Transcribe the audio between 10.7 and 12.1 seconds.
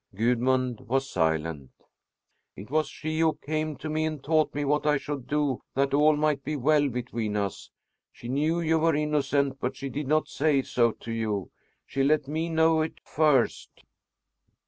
to you. She